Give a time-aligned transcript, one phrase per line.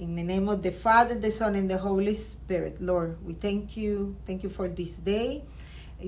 [0.00, 3.76] In the name of the Father, the Son, and the Holy Spirit, Lord, we thank
[3.76, 4.16] you.
[4.26, 5.44] Thank you for this day.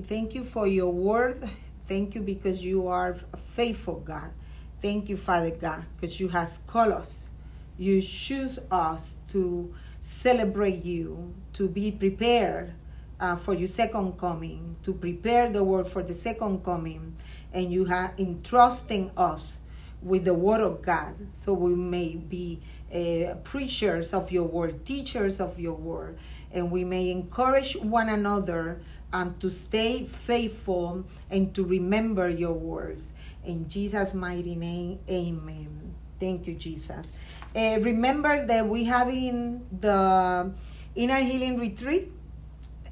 [0.05, 1.47] Thank you for your word.
[1.81, 4.31] Thank you because you are a faithful God.
[4.79, 7.29] Thank you, Father God, because you have called us.
[7.77, 9.71] You choose us to
[10.01, 12.73] celebrate you, to be prepared
[13.19, 17.15] uh, for your second coming, to prepare the world for the second coming,
[17.53, 19.59] and you have entrusting us
[20.01, 22.59] with the word of God, so we may be
[22.93, 26.17] uh, preachers of your word, teachers of your word,
[26.51, 28.81] and we may encourage one another
[29.11, 33.13] um, to stay faithful and to remember your words.
[33.45, 35.95] In Jesus' mighty name, amen.
[36.19, 37.13] Thank you, Jesus.
[37.55, 40.51] Uh, remember that we have in the
[40.95, 42.11] inner healing retreat.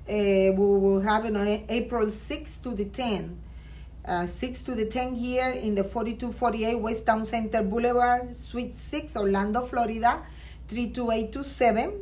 [0.08, 3.36] Uh, we will have it on April 6th to the 10th.
[4.04, 9.16] Uh, 6 to the 10 here in the 4248 West Town Center Boulevard, Suite 6,
[9.16, 10.24] Orlando, Florida,
[10.68, 11.90] 32827.
[11.90, 11.94] Uh,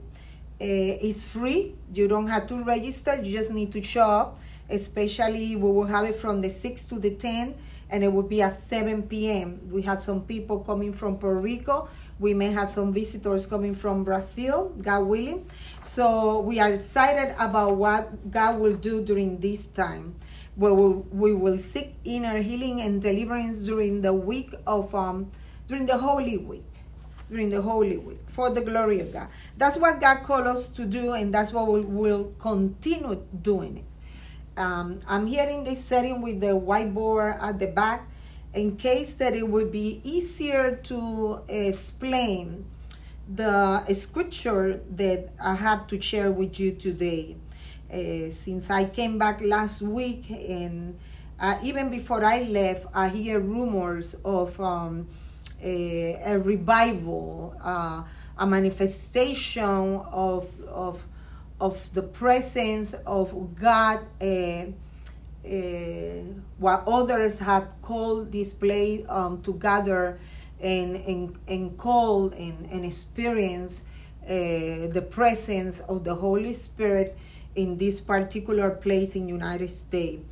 [0.59, 1.75] it's free.
[1.93, 3.15] You don't have to register.
[3.15, 4.39] You just need to show up.
[4.69, 7.55] Especially, we will have it from the 6 to the 10,
[7.89, 9.59] and it will be at 7 p.m.
[9.69, 11.89] We have some people coming from Puerto Rico.
[12.17, 15.49] We may have some visitors coming from Brazil, God willing.
[15.83, 20.15] So we are excited about what God will do during this time
[20.59, 25.31] where we will seek inner healing and deliverance during the week of um,
[25.69, 26.65] during the holy week
[27.29, 29.29] during the holy week for the glory of god.
[29.57, 34.59] That's what god called us to do and that's what we will continue doing it.
[34.59, 38.09] Um, i'm here in this setting with the whiteboard at the back
[38.53, 42.65] in case that it would be easier to explain
[43.33, 47.37] the scripture that i have to share with you today
[47.91, 50.97] since I came back last week, and
[51.39, 55.07] uh, even before I left, I hear rumors of um,
[55.61, 58.03] a, a, revival, uh,
[58.37, 61.05] a manifestation of of
[61.59, 63.99] of the presence of God.
[64.21, 64.71] Uh,
[65.45, 66.21] uh,
[66.57, 70.19] what others had called this place um, to gather
[70.61, 73.83] and, and, and call and, and experience
[74.25, 77.17] uh, the presence of the Holy Spirit
[77.55, 80.23] in this particular place in United States.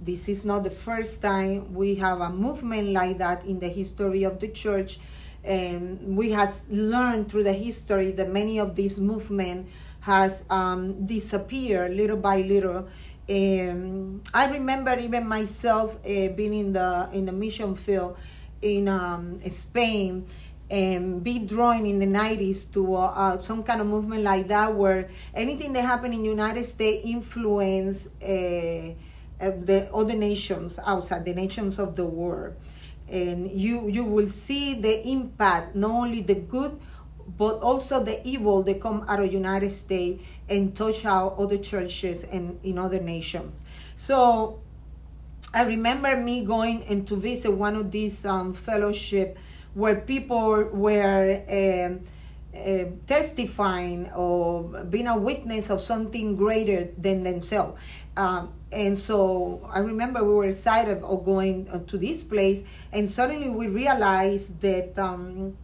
[0.00, 4.24] This is not the first time we have a movement like that in the history
[4.24, 4.98] of the church.
[5.42, 9.70] And we have learned through the history that many of these movements
[10.00, 12.88] has um, disappeared little by little.
[13.28, 18.16] Um, I remember even myself uh, being in the in the mission field
[18.62, 20.26] in um, Spain
[20.68, 24.74] and be drawn in the 90s to uh, uh, some kind of movement like that
[24.74, 28.92] where anything that happened in the united states influence uh,
[29.38, 32.54] uh, the other nations outside the nations of the world.
[33.06, 36.80] And you you will see the impact not only the good
[37.36, 42.24] but also the evil that come out of united states and touch out other churches
[42.24, 43.52] and in other nations.
[43.96, 44.60] So
[45.52, 49.38] i remember me going and to visit one of these um, fellowship
[49.76, 57.78] where people were uh, testifying or being a witness of something greater than themselves.
[58.16, 63.10] Um, and so I remember we were excited of going uh, to this place, and
[63.10, 65.58] suddenly we realized that um,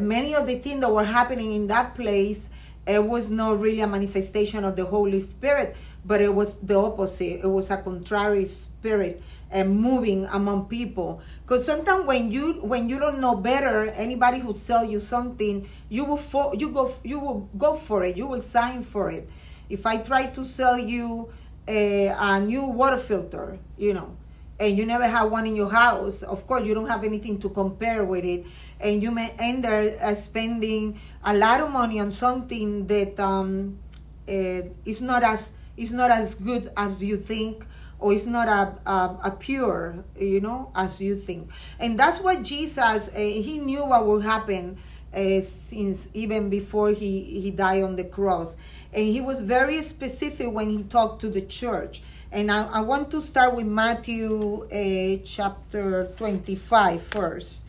[0.00, 2.50] many of the things that were happening in that place
[2.86, 5.76] it was not really a manifestation of the Holy Spirit,
[6.06, 7.44] but it was the opposite.
[7.44, 11.20] It was a contrary spirit and moving among people.
[11.42, 16.04] Because sometimes when you when you don't know better anybody who sell you something you
[16.04, 16.20] will
[16.58, 18.16] you go you will go for it.
[18.16, 19.28] You will sign for it.
[19.68, 21.28] If i try to sell you
[21.66, 24.16] a, a new water filter you know
[24.58, 27.48] and you never have one in your house of course you don't have anything to
[27.48, 28.44] compare with it.
[28.80, 33.78] And you may end up uh, spending a lot of money on something that um,
[34.28, 37.64] uh, is not as is not as good as you think
[37.98, 41.50] or it's not a, a, a, pure, you know, as you think.
[41.80, 44.78] And that's what Jesus, uh, he knew what would happen
[45.12, 48.56] uh, since even before he, he died on the cross.
[48.92, 52.02] And he was very specific when he talked to the church.
[52.30, 57.62] And I, I want to start with Matthew uh, chapter 25 first.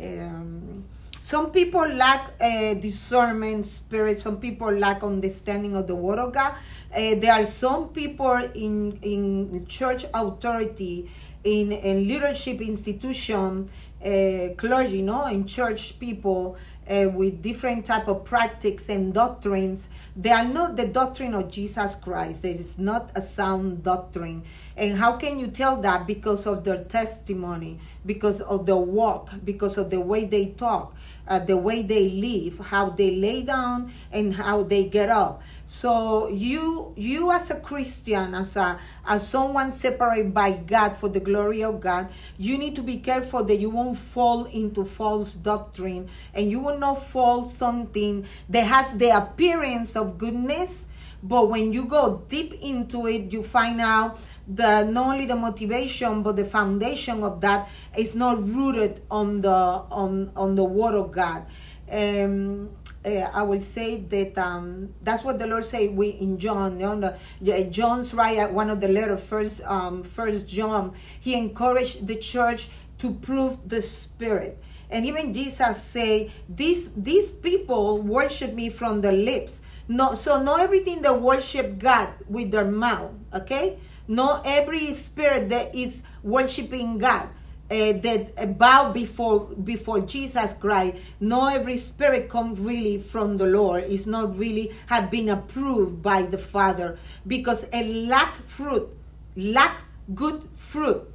[0.00, 0.84] Um,
[1.24, 6.54] some people lack discernment spirit some people lack understanding of the word of god
[6.94, 11.10] uh, there are some people in in church authority
[11.42, 13.68] in, in leadership institution
[14.04, 15.26] uh, clergy no?
[15.26, 16.56] In church people
[16.88, 19.88] uh, with different type of practices and doctrines.
[20.14, 22.44] They are not the doctrine of jesus christ.
[22.44, 24.44] It is not a sound doctrine.
[24.76, 26.06] And how can you tell that?
[26.06, 30.94] Because of their testimony because of their walk because of the way they talk
[31.26, 35.42] uh, the way they live, how they lay down, and how they get up.
[35.66, 41.20] So you you as a Christian, as a as someone separated by God for the
[41.20, 46.08] glory of God, you need to be careful that you won't fall into false doctrine
[46.34, 50.86] and you will not fall something that has the appearance of goodness,
[51.22, 56.22] but when you go deep into it, you find out that not only the motivation
[56.22, 61.10] but the foundation of that is not rooted on the on on the word of
[61.10, 61.46] God.
[61.90, 62.70] Um,
[63.04, 65.94] uh, I will say that um, that's what the Lord said.
[65.94, 70.94] We in John, the John's right at one of the letter first, um, first John,
[71.20, 72.68] he encouraged the church
[72.98, 74.62] to prove the Spirit.
[74.90, 79.60] And even Jesus say, these these people worship me from the lips.
[79.88, 83.12] No, so not everything they worship God with their mouth.
[83.34, 83.78] Okay,
[84.08, 87.28] not every spirit that is worshiping God
[87.70, 90.96] uh, that bow before before Jesus Christ.
[91.20, 93.84] No, every spirit comes really from the Lord.
[93.84, 98.88] It's not really have been approved by the Father because a lack fruit,
[99.36, 99.80] lack
[100.14, 101.10] good fruit.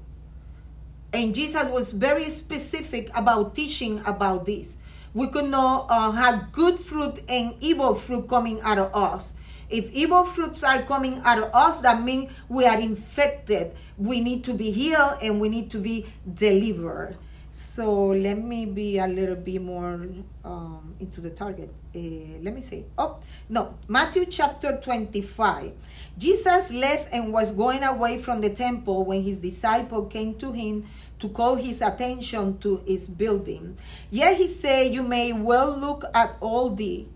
[1.14, 4.78] And Jesus was very specific about teaching about this.
[5.14, 9.34] We could not uh, have good fruit and evil fruit coming out of us.
[9.70, 14.44] If evil fruits are coming out of us, that means we are infected we need
[14.46, 17.18] to be healed and we need to be delivered.
[17.52, 20.08] So let me be a little bit more
[20.46, 21.74] um, into the target.
[21.94, 22.86] Uh, let me see.
[22.98, 23.20] Oh,
[23.50, 23.76] no.
[23.88, 25.74] Matthew chapter 25.
[26.18, 30.88] Jesus left and was going away from the temple when his disciple came to him
[31.20, 33.78] to call his attention to his building.
[34.10, 37.08] Yet he said, You may well look at all the.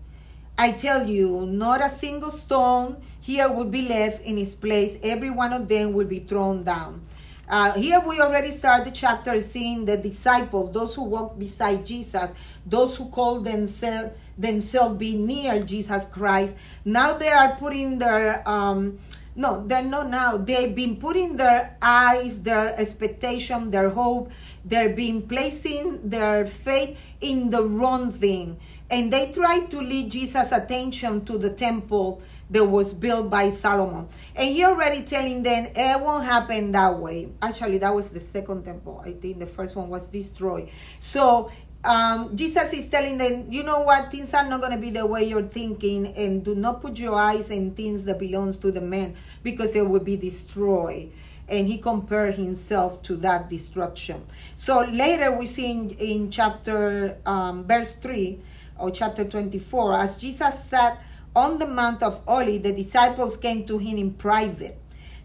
[0.56, 4.96] I tell you, not a single stone here would be left in its place.
[5.02, 7.02] Every one of them will be thrown down.
[7.48, 12.32] Uh, here we already start the chapter seeing the disciples, those who walk beside Jesus,
[12.64, 16.56] those who call themselves themselves be near Jesus Christ.
[16.84, 18.98] Now they are putting their um,
[19.36, 20.36] no, they're not now.
[20.36, 24.30] They've been putting their eyes, their expectation, their hope.
[24.64, 28.60] They're being placing their faith in the wrong thing,
[28.94, 34.06] and they tried to lead Jesus' attention to the temple that was built by Solomon.
[34.36, 37.30] And he already telling them it won't happen that way.
[37.42, 39.02] Actually, that was the second temple.
[39.04, 40.68] I think the first one was destroyed.
[41.00, 41.50] So
[41.82, 45.04] um, Jesus is telling them, you know what, things are not going to be the
[45.04, 48.80] way you're thinking, and do not put your eyes in things that belongs to the
[48.80, 51.10] man, because it will be destroyed.
[51.48, 54.24] And he compared himself to that destruction.
[54.54, 58.38] So later we see in, in chapter um, verse 3
[58.78, 61.02] or chapter 24, as Jesus sat
[61.34, 64.78] on the Mount of Olives, the disciples came to him in private.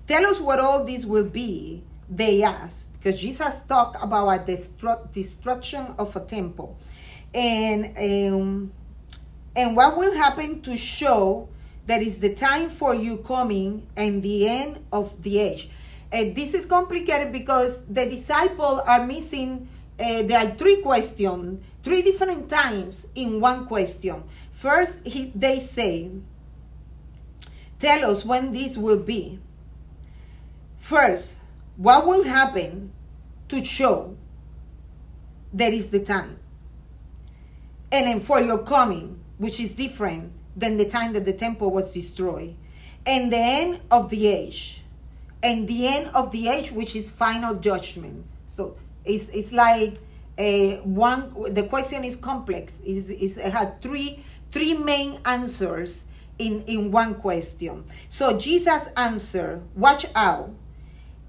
[0.07, 5.11] Tell us what all this will be, they asked, because Jesus talked about a destru-
[5.11, 6.77] destruction of a temple.
[7.33, 8.71] And, um,
[9.55, 11.49] and what will happen to show
[11.89, 15.69] that is the time for you coming and the end of the age.
[16.11, 19.67] And this is complicated because the disciples are missing,
[19.99, 24.23] uh, there are three questions, three different times in one question.
[24.51, 26.11] First, he, they say,
[27.79, 29.39] Tell us when this will be.
[30.79, 31.37] First,
[31.77, 32.91] what will happen
[33.47, 34.17] to show
[35.53, 36.37] that is the time?
[37.91, 41.93] And then for your coming, which is different than the time that the temple was
[41.93, 42.55] destroyed,
[43.05, 44.83] and the end of the age,
[45.41, 48.25] and the end of the age, which is final judgment.
[48.49, 48.75] So
[49.05, 49.99] it's, it's like
[50.39, 51.53] a one.
[51.53, 52.79] The question is complex.
[52.79, 56.05] Is it's, it had three three main answers
[56.37, 57.83] in, in one question.
[58.07, 60.51] So Jesus answered, Watch out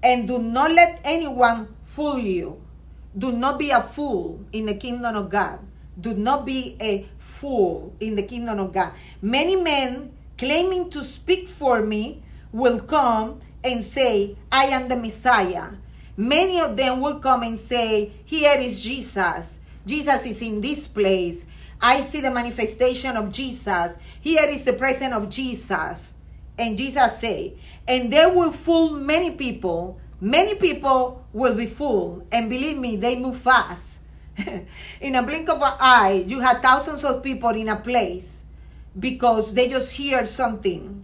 [0.01, 2.61] and do not let anyone fool you.
[3.17, 5.59] Do not be a fool in the kingdom of God.
[5.99, 8.93] Do not be a fool in the kingdom of God.
[9.21, 15.71] Many men claiming to speak for me will come and say, I am the Messiah.
[16.21, 19.59] Many of them will come and say, Here is Jesus.
[19.87, 21.47] Jesus is in this place.
[21.81, 23.97] I see the manifestation of Jesus.
[24.21, 26.13] Here is the presence of Jesus.
[26.59, 27.55] And Jesus say,
[27.87, 29.99] and they will fool many people.
[30.19, 32.27] Many people will be fooled.
[32.31, 33.97] And believe me, they move fast.
[35.01, 38.43] in a blink of an eye, you have thousands of people in a place
[38.99, 41.03] because they just hear something.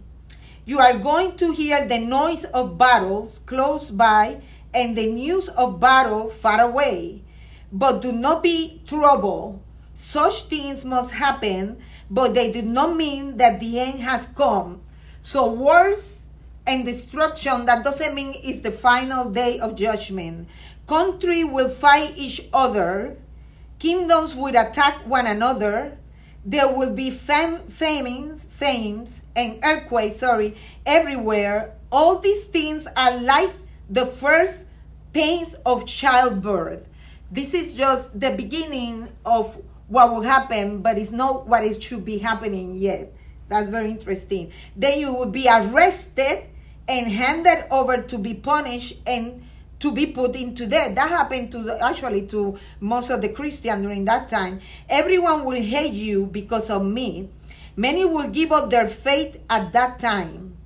[0.64, 4.42] You are going to hear the noise of battles close by
[4.78, 7.24] and the news of battle far away.
[7.72, 9.60] But do not be troubled
[9.98, 14.80] such things must happen, but they do not mean that the end has come.
[15.20, 16.26] So, wars
[16.68, 20.48] and destruction, that doesn't mean it's the final day of judgment.
[20.86, 23.18] Country will fight each other,
[23.78, 25.98] Kingdoms will attack one another.
[26.44, 31.74] There will be fam- famines, famines and earthquakes, sorry, everywhere.
[31.92, 33.52] All these things are like
[33.88, 34.66] the first
[35.18, 36.88] pains of childbirth.
[37.32, 42.04] This is just the beginning of what will happen, but it's not what it should
[42.04, 43.12] be happening yet.
[43.48, 44.52] That's very interesting.
[44.76, 46.44] Then you will be arrested
[46.86, 49.42] and handed over to be punished and
[49.80, 50.94] to be put into death.
[50.94, 54.60] That happened to the, actually to most of the Christians during that time.
[54.88, 57.28] Everyone will hate you because of me.
[57.74, 60.56] Many will give up their faith at that time.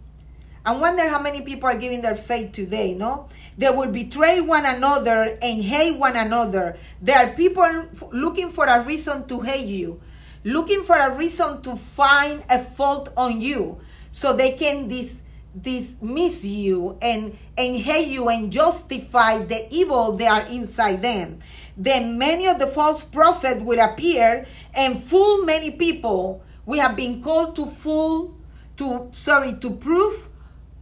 [0.65, 3.29] I wonder how many people are giving their faith today, no?
[3.57, 6.77] They will betray one another and hate one another.
[7.01, 10.01] There are people looking for a reason to hate you,
[10.45, 13.81] looking for a reason to find a fault on you
[14.11, 15.23] so they can dis-
[15.61, 21.39] dismiss you and, and hate you and justify the evil they are inside them.
[21.77, 26.43] Then many of the false prophets will appear and fool many people.
[26.65, 28.37] We have been called to fool,
[28.77, 30.29] to sorry, to prove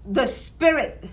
[0.05, 1.09] the spirit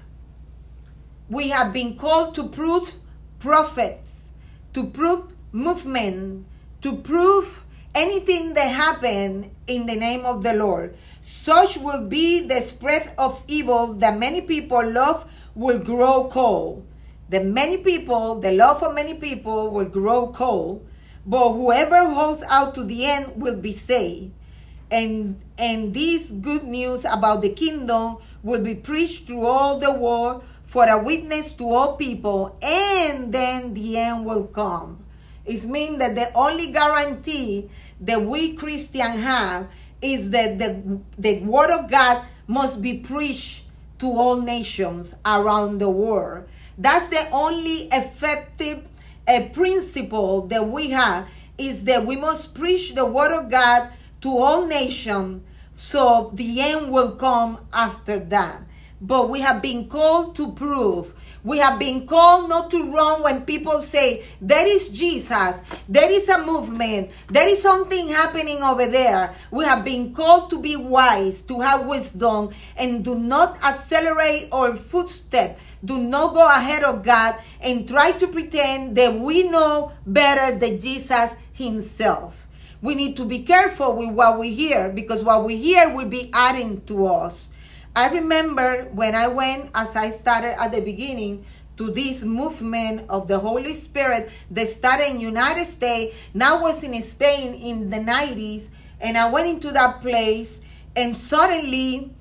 [1.30, 2.94] we have been called to prove
[3.40, 4.30] prophets,
[4.74, 6.46] to prove movement,
[6.82, 10.96] to prove anything that happened in the name of the Lord.
[11.22, 16.86] Such will be the spread of evil that many people love will grow cold.
[17.30, 20.88] The many people, the love of many people will grow cold,
[21.26, 24.32] but whoever holds out to the end will be saved.
[24.90, 30.44] And and this good news about the kingdom will be preached through all the world
[30.68, 35.00] for a witness to all people, and then the end will come.
[35.46, 37.70] It means that the only guarantee
[38.02, 39.68] that we Christians have
[40.02, 43.64] is that the, the word of God must be preached
[44.00, 46.48] to all nations around the world.
[46.78, 48.86] That's the only effective
[49.26, 53.90] uh, principle that we have is that we must preach the word of God
[54.22, 55.44] to all nations
[55.76, 58.67] so the end will come after that
[59.02, 61.14] but we have been called to prove.
[61.44, 66.28] We have been called not to run when people say, There is Jesus, there is
[66.30, 69.36] a movement, there is something happening over there.
[69.52, 74.76] We have been called to be wise, to have wisdom, and do not accelerate our
[74.76, 75.60] footstep.
[75.86, 80.82] Do not go ahead of God and try to pretend that we know better than
[80.82, 82.48] Jesus Himself.
[82.82, 86.30] We need to be careful with what we hear because what we hear will be
[86.34, 87.52] adding to us.
[87.98, 91.44] I remember when I went, as I started at the beginning,
[91.78, 96.94] to this movement of the Holy Spirit that started in United States, now was in
[97.02, 98.70] Spain in the 90s,
[99.02, 100.62] and I went into that place,
[100.96, 102.14] and suddenly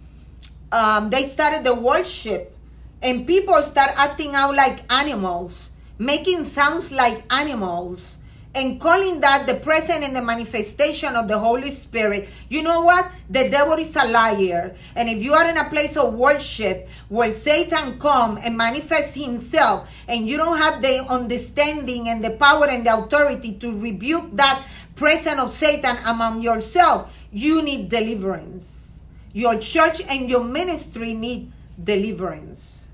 [0.72, 2.56] um, they started the worship,
[3.02, 5.68] and people start acting out like animals,
[5.98, 8.15] making sounds like animals
[8.56, 13.12] and calling that the presence and the manifestation of the Holy Spirit, you know what?
[13.28, 14.74] The devil is a liar.
[14.96, 19.92] And if you are in a place of worship where Satan come and manifest himself
[20.08, 24.64] and you don't have the understanding and the power and the authority to rebuke that
[24.96, 28.98] presence of Satan among yourself, you need deliverance.
[29.34, 32.86] Your church and your ministry need deliverance.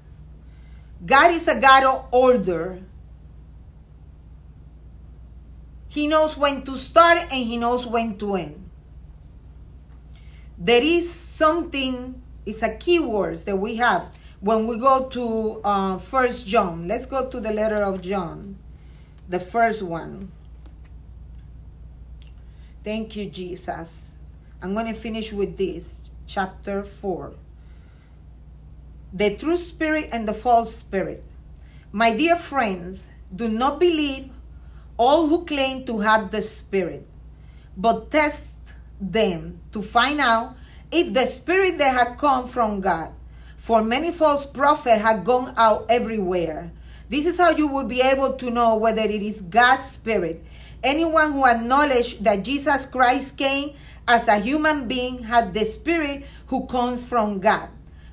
[1.07, 2.83] God is a God of order.
[5.93, 8.71] He knows when to start and he knows when to end.
[10.57, 14.09] There is something, it's a keyword that we have
[14.41, 16.89] when we go to uh, First John.
[16.89, 18.57] Let's go to the letter of John,
[19.29, 20.33] the first one.
[22.83, 24.13] Thank you, Jesus.
[24.63, 27.35] I'm going to finish with this, chapter 4.
[29.13, 31.23] The true spirit and the false spirit.
[31.93, 34.31] My dear friends, do not believe
[34.97, 37.07] all who claim to have the Spirit,
[37.77, 40.57] but test them to find out
[40.91, 43.13] if the Spirit they have come from God.
[43.57, 46.73] For many false prophets have gone out everywhere.
[47.09, 50.43] This is how you will be able to know whether it is God's Spirit.
[50.83, 53.77] Anyone who acknowledges that Jesus Christ came
[54.09, 57.69] as a human being had the Spirit who comes from God.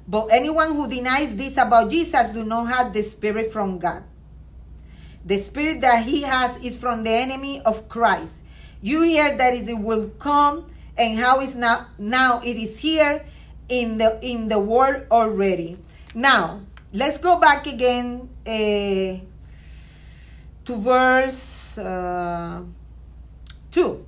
[0.08, 4.04] But anyone who denies this about Jesus do not have the Spirit from God.
[5.30, 8.42] The spirit that he has is from the enemy of Christ.
[8.82, 10.66] You hear that it will come
[10.98, 13.24] and how is now now it is here
[13.70, 15.78] in the in the world already.
[16.16, 19.22] Now, let's go back again uh,
[20.66, 22.64] to verse uh,
[23.70, 24.06] 2.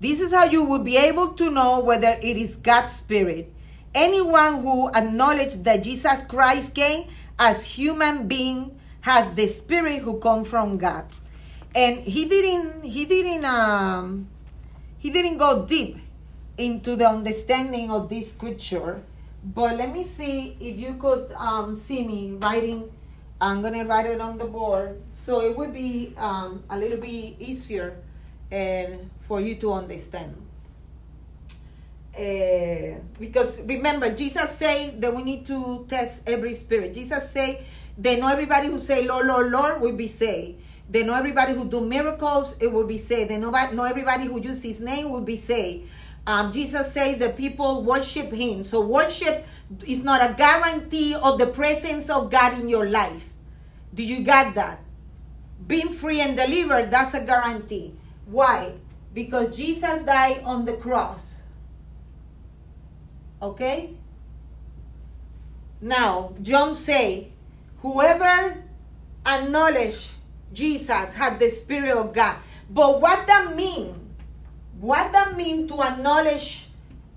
[0.00, 3.52] This is how you will be able to know whether it is God's Spirit.
[3.94, 7.06] Anyone who acknowledges that Jesus Christ came
[7.38, 11.04] as human being has the spirit who come from God.
[11.74, 14.28] and he didn't he didn't um
[14.98, 15.98] he didn't go deep
[16.56, 19.02] into the understanding of this scripture.
[19.44, 22.90] But let me see if you could um, see me writing.
[23.40, 25.00] I'm gonna write it on the board.
[25.12, 27.96] So it would be um, a little bit easier
[28.50, 30.34] and for you to understand.
[32.18, 36.92] Uh, because remember jesus say that we need to test every spirit.
[36.94, 37.62] Jesus say
[37.98, 41.66] they know everybody who say lord lord lord will be saved they know everybody who
[41.68, 43.30] do miracles, it will be saved.
[43.30, 45.88] They know, know everybody who use his name will be saved.
[46.26, 48.64] Um, Jesus said the people worship him.
[48.64, 49.46] So worship
[49.86, 53.30] is not a guarantee of the presence of God in your life.
[53.94, 54.80] Do you get that?
[55.66, 57.94] Being free and delivered, that's a guarantee.
[58.26, 58.72] Why?
[59.12, 61.42] Because Jesus died on the cross.
[63.42, 63.94] Okay?
[65.80, 67.32] Now, John say,
[67.82, 68.62] whoever
[69.26, 70.10] acknowledge
[70.52, 72.36] Jesus had the Spirit of God.
[72.70, 73.94] But what that mean?
[74.80, 76.68] What that mean to acknowledge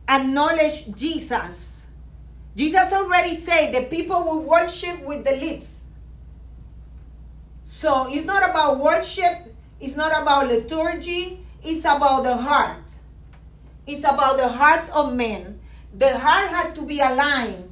[0.10, 1.84] acknowledge Jesus?
[2.56, 5.82] Jesus already said the people will worship with the lips.
[7.62, 12.84] So it's not about worship, it's not about liturgy, it's about the heart.
[13.88, 15.60] It's about the heart of men.
[15.98, 17.71] The heart had to be aligned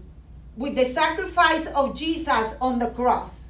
[0.60, 3.48] with the sacrifice of Jesus on the cross.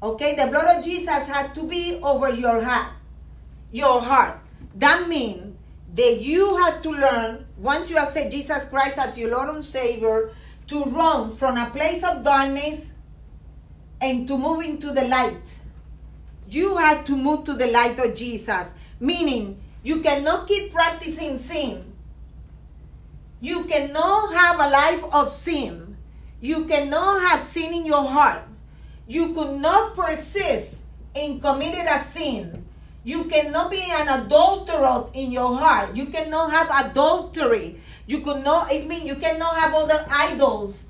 [0.00, 2.92] Okay, the blood of Jesus had to be over your heart.
[3.72, 4.38] Your heart.
[4.76, 5.56] That means
[5.94, 10.30] that you had to learn, once you accept Jesus Christ as your Lord and Savior,
[10.68, 12.92] to run from a place of darkness
[14.00, 15.58] and to move into the light.
[16.48, 21.84] You had to move to the light of Jesus, meaning you cannot keep practicing sin.
[23.40, 25.85] You cannot have a life of sin.
[26.40, 28.44] You cannot have sin in your heart.
[29.08, 30.82] You could not persist
[31.14, 32.66] in committing a sin.
[33.04, 35.94] You cannot be an adulterer in your heart.
[35.96, 37.80] You cannot have adultery.
[38.06, 40.88] You could not, I mean, you cannot have other idols.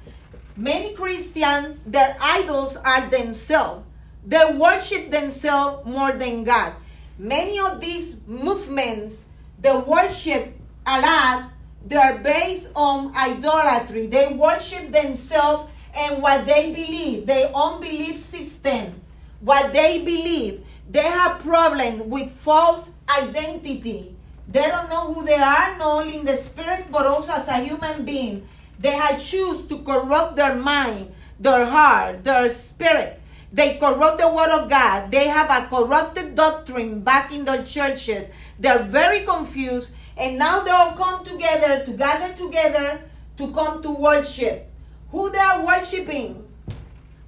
[0.57, 3.85] Many Christians, their idols are themselves.
[4.27, 6.73] They worship themselves more than God.
[7.19, 9.25] Many of these movements,
[9.61, 11.51] they worship a lot,
[11.87, 14.07] they are based on idolatry.
[14.09, 19.01] They worship themselves and what they believe, their own belief system,
[19.41, 20.65] what they believe.
[20.91, 24.15] They have problem with false identity.
[24.49, 27.59] They don't know who they are, not only in the spirit, but also as a
[27.59, 28.47] human being.
[28.79, 33.21] They have choose to corrupt their mind, their heart, their spirit.
[33.53, 35.11] They corrupt the word of God.
[35.11, 38.29] They have a corrupted doctrine back in their churches.
[38.59, 39.95] They're very confused.
[40.17, 43.03] And now they all come together to gather together
[43.37, 44.71] to come to worship
[45.11, 46.47] who they are worshiping.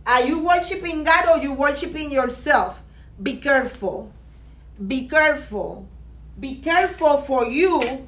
[0.06, 2.82] Are you worshiping God or you worshiping yourself?
[3.22, 4.12] Be careful.
[4.86, 5.86] Be careful.
[6.38, 8.06] Be careful for you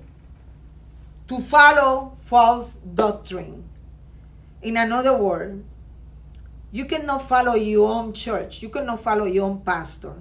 [1.28, 3.64] to follow false doctrine.
[4.62, 5.64] In another word,
[6.72, 8.62] you cannot follow your own church.
[8.62, 10.14] You cannot follow your own pastor.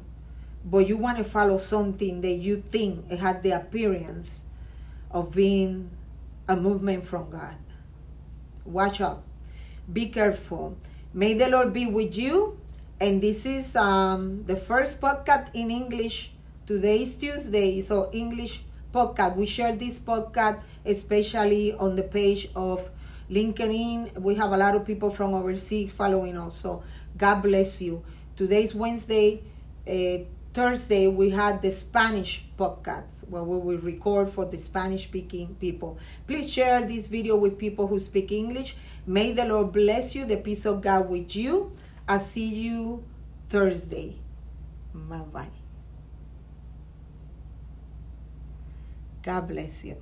[0.66, 4.44] But you want to follow something that you think it had the appearance
[5.12, 5.90] of being
[6.48, 7.58] a movement from God.
[8.66, 9.24] Watch out.
[9.92, 10.78] Be careful.
[11.14, 12.60] May the Lord be with you.
[13.00, 16.32] And this is um, the first podcast in English.
[16.68, 18.62] Today is Tuesday, so English
[18.94, 19.36] podcast.
[19.38, 22.90] We share this podcast especially on the page of
[23.32, 24.20] LinkedIn.
[24.20, 26.58] We have a lot of people from overseas following us.
[26.60, 26.84] So
[27.18, 28.04] God bless you.
[28.36, 29.44] Today's Wednesday.
[29.88, 30.26] Uh,
[30.60, 35.98] Thursday we had the Spanish podcast where we will record for the Spanish speaking people.
[36.28, 38.76] Please share this video with people who speak English.
[39.08, 41.72] May the Lord bless you, the peace of God with you.
[42.10, 43.06] I'll see you
[43.48, 44.18] Thursday.
[44.94, 45.48] Bye bye.
[49.24, 49.96] God bless you.